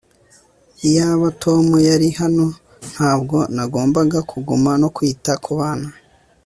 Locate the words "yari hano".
1.89-2.45